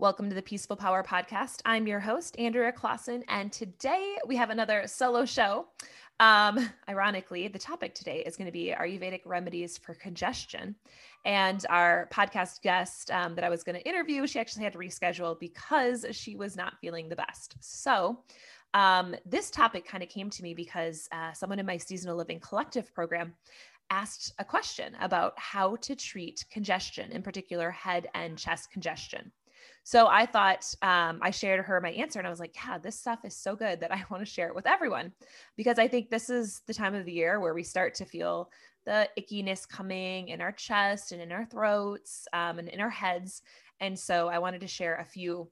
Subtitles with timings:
[0.00, 1.60] Welcome to the Peaceful Power Podcast.
[1.64, 5.66] I'm your host, Andrea Clausen, and today we have another solo show.
[6.20, 10.76] Um, ironically, the topic today is going to be Ayurvedic remedies for congestion.
[11.24, 14.78] And our podcast guest um, that I was going to interview, she actually had to
[14.78, 17.56] reschedule because she was not feeling the best.
[17.58, 18.20] So,
[18.74, 22.38] um, this topic kind of came to me because uh, someone in my seasonal living
[22.38, 23.34] collective program
[23.90, 29.32] asked a question about how to treat congestion, in particular head and chest congestion.
[29.84, 32.98] So I thought um, I shared her my answer, and I was like, "Yeah, this
[32.98, 35.12] stuff is so good that I want to share it with everyone,"
[35.56, 38.50] because I think this is the time of the year where we start to feel
[38.84, 43.42] the ickiness coming in our chest and in our throats um, and in our heads.
[43.80, 45.50] And so I wanted to share a few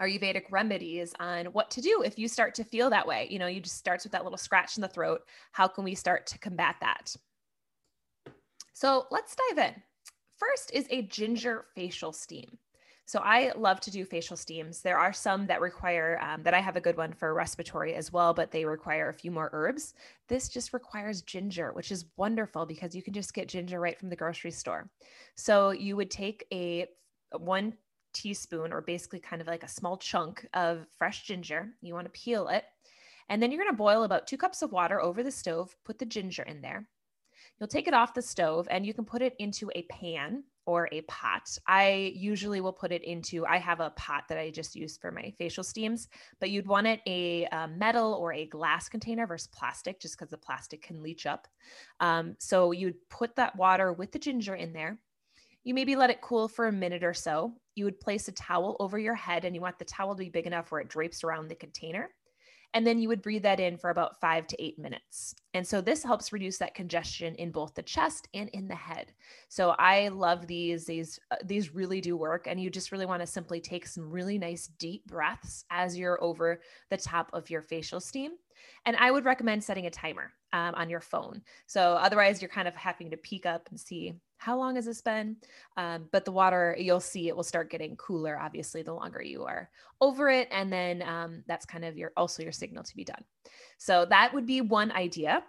[0.00, 3.28] Ayurvedic remedies on what to do if you start to feel that way.
[3.30, 5.22] You know, you just starts with that little scratch in the throat.
[5.52, 7.14] How can we start to combat that?
[8.72, 9.82] So let's dive in.
[10.36, 12.58] First is a ginger facial steam.
[13.06, 14.80] So I love to do facial steams.
[14.80, 18.12] There are some that require um, that I have a good one for respiratory as
[18.12, 19.92] well, but they require a few more herbs.
[20.28, 24.08] This just requires ginger, which is wonderful because you can just get ginger right from
[24.08, 24.88] the grocery store.
[25.34, 26.86] So you would take a
[27.36, 27.74] one
[28.14, 31.74] teaspoon or basically kind of like a small chunk of fresh ginger.
[31.82, 32.64] You want to peel it.
[33.28, 35.98] And then you're going to boil about two cups of water over the stove, put
[35.98, 36.88] the ginger in there.
[37.58, 40.88] You'll take it off the stove and you can put it into a pan or
[40.92, 41.56] a pot.
[41.66, 45.10] I usually will put it into, I have a pot that I just use for
[45.10, 46.08] my facial steams,
[46.40, 50.30] but you'd want it a, a metal or a glass container versus plastic, just because
[50.30, 51.46] the plastic can leach up.
[52.00, 54.98] Um, so you'd put that water with the ginger in there.
[55.64, 57.54] You maybe let it cool for a minute or so.
[57.74, 60.28] You would place a towel over your head, and you want the towel to be
[60.28, 62.10] big enough where it drapes around the container.
[62.74, 65.34] And then you would breathe that in for about five to eight minutes.
[65.54, 69.12] And so this helps reduce that congestion in both the chest and in the head.
[69.48, 70.84] So I love these.
[70.84, 72.46] These uh, these really do work.
[72.48, 76.22] And you just really want to simply take some really nice deep breaths as you're
[76.22, 76.60] over
[76.90, 78.32] the top of your facial steam.
[78.86, 81.42] And I would recommend setting a timer um, on your phone.
[81.66, 85.00] So otherwise, you're kind of having to peek up and see how long has this
[85.00, 85.36] been?
[85.76, 89.44] Um, but the water, you'll see it will start getting cooler, obviously, the longer you
[89.44, 89.70] are
[90.00, 90.48] over it.
[90.50, 93.24] And then um, that's kind of your also your signal to be done.
[93.78, 95.42] So that would be one idea.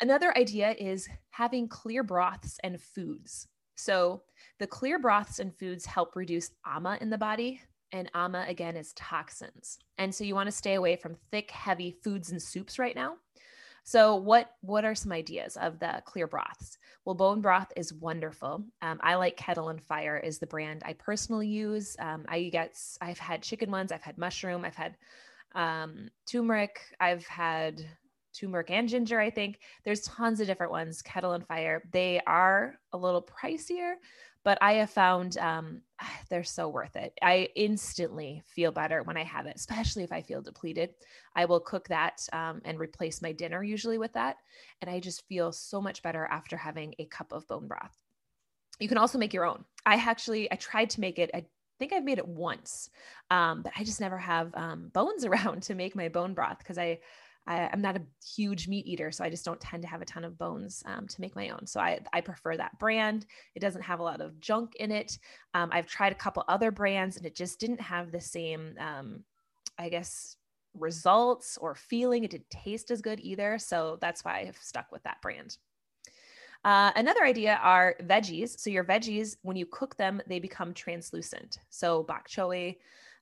[0.00, 3.48] Another idea is having clear broths and foods.
[3.74, 4.22] So
[4.58, 7.60] the clear broths and foods help reduce ama in the body.
[7.92, 9.78] And ama again is toxins.
[9.98, 13.16] And so you want to stay away from thick, heavy foods and soups right now.
[13.84, 16.78] So what what are some ideas of the clear broths?
[17.04, 18.64] Well, bone broth is wonderful.
[18.80, 21.96] Um, I like Kettle and Fire is the brand I personally use.
[21.98, 24.96] Um, I get I've had chicken ones, I've had mushroom, I've had
[25.54, 27.84] um, turmeric, I've had
[28.32, 29.20] turmeric and ginger.
[29.20, 31.02] I think there's tons of different ones.
[31.02, 31.82] Kettle and Fire.
[31.92, 33.94] They are a little pricier,
[34.44, 35.82] but I have found um,
[36.30, 37.12] they're so worth it.
[37.22, 40.90] I instantly feel better when I have it, especially if I feel depleted.
[41.36, 44.36] I will cook that um, and replace my dinner usually with that.
[44.80, 47.96] And I just feel so much better after having a cup of bone broth.
[48.80, 49.64] You can also make your own.
[49.86, 51.30] I actually, I tried to make it.
[51.34, 51.44] I
[51.78, 52.90] think I've made it once,
[53.30, 56.78] um, but I just never have um, bones around to make my bone broth because
[56.78, 56.98] I,
[57.46, 60.06] I, am not a huge meat eater, so I just don't tend to have a
[60.06, 61.66] ton of bones um, to make my own.
[61.66, 63.26] So I, I prefer that brand.
[63.54, 65.18] It doesn't have a lot of junk in it.
[65.54, 69.24] Um, I've tried a couple other brands and it just didn't have the same, um,
[69.78, 70.36] I guess,
[70.74, 72.22] results or feeling.
[72.22, 73.58] It didn't taste as good either.
[73.58, 75.56] So that's why I've stuck with that brand.
[76.64, 78.58] Uh, another idea are veggies.
[78.60, 81.58] So your veggies, when you cook them, they become translucent.
[81.70, 82.76] So bok choy,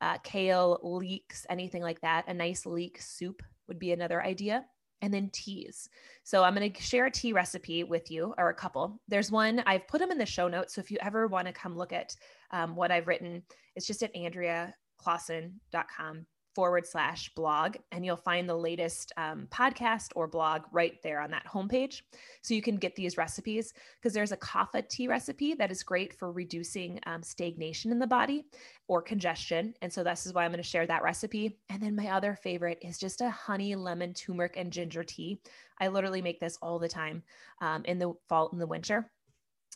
[0.00, 2.26] uh, kale, leeks, anything like that.
[2.28, 4.64] A nice leek soup would be another idea.
[5.02, 5.90] And then teas.
[6.24, 8.98] So I'm going to share a tea recipe with you, or a couple.
[9.08, 10.74] There's one I've put them in the show notes.
[10.74, 12.16] So if you ever want to come look at
[12.50, 13.42] um, what I've written,
[13.74, 20.26] it's just at andreaclausen.com forward slash blog, and you'll find the latest um, podcast or
[20.26, 22.00] blog right there on that homepage.
[22.40, 26.18] So you can get these recipes because there's a kapha tea recipe that is great
[26.18, 28.46] for reducing um, stagnation in the body
[28.88, 29.74] or congestion.
[29.82, 31.58] And so this is why I'm going to share that recipe.
[31.68, 35.42] And then my other favorite is just a honey, lemon, turmeric, and ginger tea.
[35.78, 37.22] I literally make this all the time
[37.60, 39.10] um, in the fall and the winter.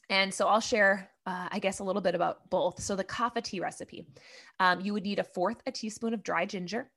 [0.09, 2.83] And so I'll share, uh, I guess, a little bit about both.
[2.83, 4.05] So the kapha tea recipe,
[4.59, 6.91] um, you would need a fourth a teaspoon of dry ginger,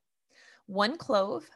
[0.66, 1.48] one clove,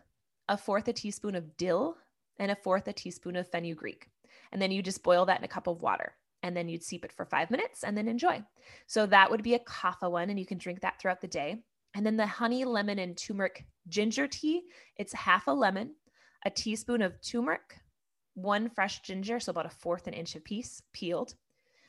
[0.48, 1.96] a fourth a teaspoon of dill,
[2.38, 4.08] and a fourth a teaspoon of fenugreek.
[4.52, 6.14] And then you just boil that in a cup of water.
[6.44, 8.44] And then you'd steep it for five minutes and then enjoy.
[8.86, 11.56] So that would be a kapha one, and you can drink that throughout the day.
[11.96, 14.62] And then the honey, lemon, and turmeric ginger tea,
[14.96, 15.96] it's half a lemon,
[16.44, 17.80] a teaspoon of turmeric,
[18.34, 21.34] one fresh ginger, so about a fourth an inch a piece, peeled,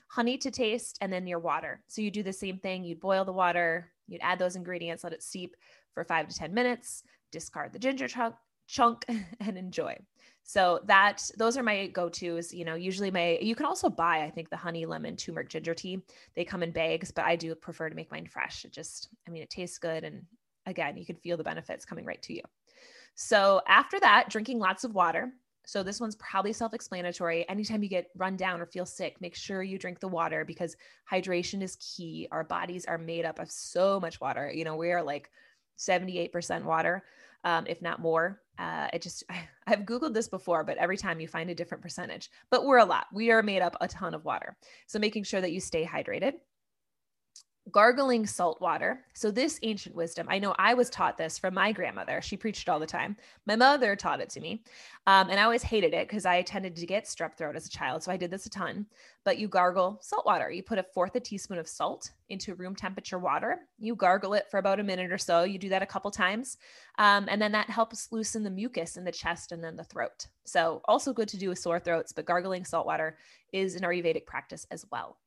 [0.09, 1.81] honey to taste, and then your water.
[1.87, 2.83] So you do the same thing.
[2.83, 5.55] You'd boil the water, you'd add those ingredients, let it steep
[5.93, 8.35] for five to 10 minutes, discard the ginger chunk,
[8.67, 9.05] chunk
[9.39, 9.95] and enjoy.
[10.43, 12.51] So that those are my go-tos.
[12.51, 15.75] You know, usually my you can also buy, I think, the honey lemon turmeric ginger
[15.75, 16.01] tea.
[16.35, 18.65] They come in bags, but I do prefer to make mine fresh.
[18.65, 20.03] It just, I mean, it tastes good.
[20.03, 20.23] And
[20.65, 22.41] again, you can feel the benefits coming right to you.
[23.13, 25.31] So after that, drinking lots of water.
[25.69, 27.47] So this one's probably self-explanatory.
[27.47, 30.75] Anytime you get run down or feel sick, make sure you drink the water because
[31.09, 32.27] hydration is key.
[32.31, 34.51] Our bodies are made up of so much water.
[34.51, 35.29] You know, we are like
[35.77, 37.03] 78% water
[37.43, 38.41] um, if not more.
[38.57, 41.83] Uh, it just, I, I've Googled this before, but every time you find a different
[41.83, 42.29] percentage.
[42.49, 43.05] But we're a lot.
[43.13, 44.57] We are made up a ton of water.
[44.87, 46.33] So making sure that you stay hydrated
[47.71, 49.05] gargling salt water.
[49.13, 52.21] So, this ancient wisdom, I know I was taught this from my grandmother.
[52.21, 53.15] She preached it all the time.
[53.45, 54.63] My mother taught it to me.
[55.07, 57.69] Um, and I always hated it because I tended to get strep throat as a
[57.69, 58.03] child.
[58.03, 58.85] So, I did this a ton.
[59.23, 60.49] But you gargle salt water.
[60.49, 63.59] You put a fourth a teaspoon of salt into room temperature water.
[63.77, 65.43] You gargle it for about a minute or so.
[65.43, 66.57] You do that a couple times.
[66.97, 70.27] Um, and then that helps loosen the mucus in the chest and then the throat.
[70.45, 73.17] So, also good to do with sore throats, but gargling salt water
[73.51, 75.17] is an Ayurvedic practice as well.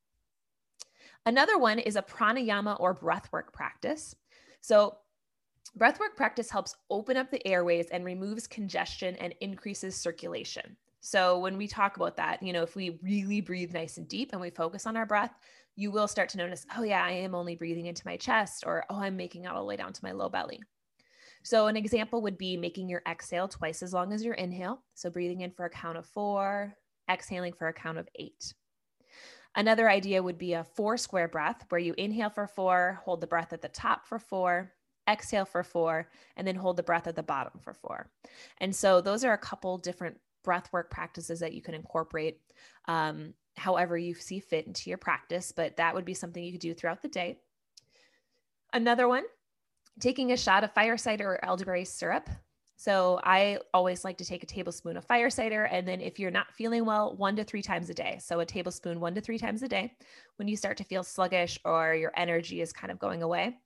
[1.25, 4.15] Another one is a pranayama or breathwork practice.
[4.61, 4.97] So,
[5.79, 10.77] breathwork practice helps open up the airways and removes congestion and increases circulation.
[11.01, 14.33] So, when we talk about that, you know, if we really breathe nice and deep
[14.33, 15.35] and we focus on our breath,
[15.77, 18.85] you will start to notice, oh, yeah, I am only breathing into my chest, or
[18.91, 20.61] oh, I'm making out all the way down to my low belly.
[21.45, 24.83] So, an example would be making your exhale twice as long as your inhale.
[24.95, 26.77] So, breathing in for a count of four,
[27.11, 28.55] exhaling for a count of eight.
[29.55, 33.27] Another idea would be a four square breath where you inhale for four, hold the
[33.27, 34.73] breath at the top for four,
[35.09, 38.11] exhale for four, and then hold the breath at the bottom for four.
[38.59, 42.41] And so those are a couple different breath work practices that you can incorporate
[42.89, 46.61] um, however you see fit into your practice, but that would be something you could
[46.61, 47.39] do throughout the day.
[48.73, 49.25] Another one,
[50.01, 52.29] taking a shot of fire cider or elderberry syrup
[52.83, 55.67] so I always like to take a tablespoon of fire cider.
[55.67, 58.19] And then if you're not feeling well, one to three times a day.
[58.21, 59.95] So a tablespoon one to three times a day
[60.35, 63.57] when you start to feel sluggish or your energy is kind of going away.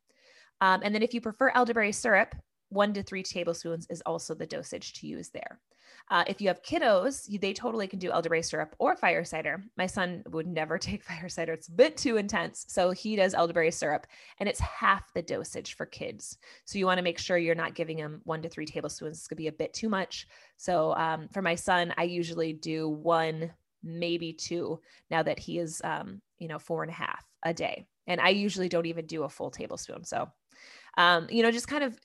[0.61, 2.35] Um, and then if you prefer elderberry syrup,
[2.69, 5.61] one to three tablespoons is also the dosage to use there.
[6.09, 9.63] Uh, if you have kiddos, they totally can do elderberry syrup or fire cider.
[9.77, 12.65] My son would never take fire cider, it's a bit too intense.
[12.69, 14.07] So he does elderberry syrup,
[14.39, 16.39] and it's half the dosage for kids.
[16.65, 19.19] So you want to make sure you're not giving him one to three tablespoons.
[19.19, 20.27] It's going to be a bit too much.
[20.57, 23.53] So um, for my son, I usually do one,
[23.83, 24.81] maybe two,
[25.11, 27.87] now that he is, um, you know, four and a half a day.
[28.07, 30.05] And I usually don't even do a full tablespoon.
[30.05, 30.29] So
[30.97, 31.99] um, you know, just kind of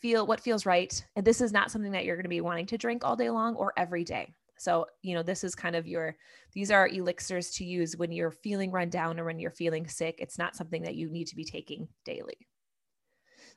[0.00, 1.04] feel what feels right.
[1.16, 3.30] And this is not something that you're going to be wanting to drink all day
[3.30, 4.34] long or every day.
[4.58, 6.16] So, you know, this is kind of your,
[6.52, 10.16] these are elixirs to use when you're feeling run down or when you're feeling sick.
[10.18, 12.36] It's not something that you need to be taking daily.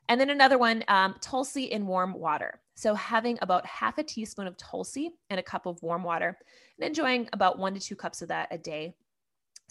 [0.09, 2.59] And then another one, um, Tulsi in warm water.
[2.75, 6.37] So, having about half a teaspoon of Tulsi in a cup of warm water
[6.77, 8.95] and enjoying about one to two cups of that a day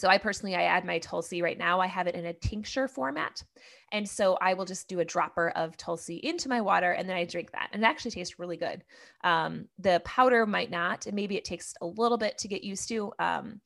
[0.01, 1.79] so I personally, I add my Tulsi right now.
[1.79, 3.45] I have it in a tincture format.
[3.93, 7.17] And so I will just do a dropper of Tulsi into my water and then
[7.17, 7.69] I drink that.
[7.73, 8.83] And it actually tastes really good.
[9.25, 12.89] Um, the powder might not, and maybe it takes a little bit to get used
[12.89, 13.13] to.
[13.19, 13.61] Um,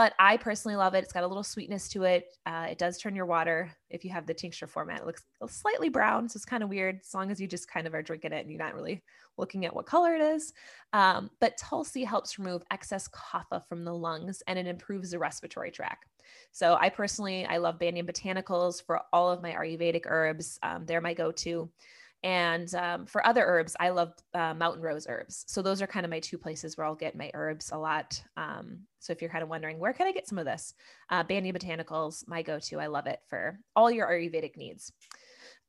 [0.00, 1.04] but I personally love it.
[1.04, 2.34] It's got a little sweetness to it.
[2.46, 5.00] Uh, it does turn your water if you have the tincture format.
[5.00, 7.86] It looks slightly brown, so it's kind of weird as long as you just kind
[7.86, 9.02] of are drinking it and you're not really
[9.36, 10.54] looking at what color it is.
[10.94, 15.70] Um, but Tulsi helps remove excess kapha from the lungs and it improves the respiratory
[15.70, 16.06] tract.
[16.50, 20.58] So I personally, I love Banyan Botanicals for all of my Ayurvedic herbs.
[20.62, 21.68] Um, they're my go-to.
[22.22, 25.44] And um, for other herbs, I love uh, mountain rose herbs.
[25.48, 28.22] So those are kind of my two places where I'll get my herbs a lot.
[28.36, 30.74] Um, so if you're kind of wondering, where can I get some of this?
[31.08, 32.78] Uh, Banyan Botanicals, my go-to.
[32.78, 34.92] I love it for all your Ayurvedic needs.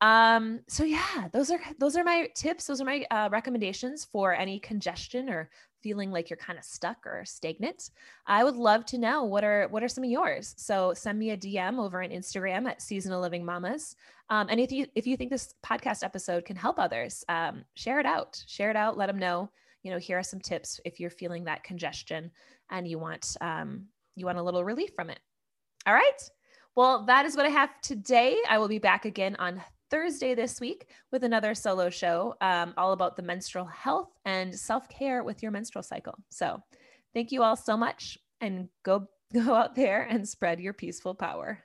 [0.01, 2.65] Um, so yeah, those are those are my tips.
[2.65, 5.49] Those are my uh, recommendations for any congestion or
[5.81, 7.91] feeling like you're kind of stuck or stagnant,
[8.25, 10.53] I would love to know what are what are some of yours.
[10.57, 13.95] So send me a DM over on Instagram at Seasonal Living Mamas.
[14.29, 17.99] Um, and if you if you think this podcast episode can help others, um, share
[17.99, 18.43] it out.
[18.47, 18.97] Share it out.
[18.97, 19.49] Let them know.
[19.83, 22.31] You know, here are some tips if you're feeling that congestion
[22.69, 25.19] and you want um, you want a little relief from it.
[25.85, 26.29] All right.
[26.75, 28.37] Well, that is what I have today.
[28.47, 29.61] I will be back again on
[29.91, 34.87] Thursday this week with another solo show um, all about the menstrual health and self
[34.87, 36.15] care with your menstrual cycle.
[36.29, 36.63] So,
[37.13, 41.59] thank you all so much and go go out there and spread your peaceful power.